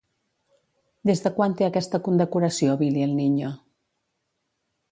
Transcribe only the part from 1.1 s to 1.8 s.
de quan té